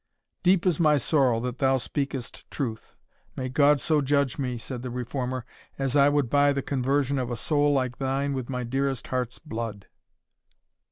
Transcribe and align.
"Deep 0.41 0.65
is 0.65 0.79
my 0.79 0.97
sorrow 0.97 1.39
that 1.39 1.59
thou 1.59 1.77
speakest 1.77 2.49
truth. 2.49 2.95
May 3.35 3.49
God 3.49 3.79
so 3.79 4.01
judge 4.01 4.39
me," 4.39 4.57
said 4.57 4.81
the 4.81 4.89
Reformer, 4.89 5.45
"as 5.77 5.95
I 5.95 6.09
would 6.09 6.27
buy 6.27 6.53
the 6.53 6.63
conversion 6.63 7.19
of 7.19 7.29
a 7.29 7.37
soul 7.37 7.71
like 7.71 7.99
thine 7.99 8.33
with 8.33 8.49
my 8.49 8.63
dearest 8.63 9.09
heart's 9.09 9.37
blood." 9.37 9.85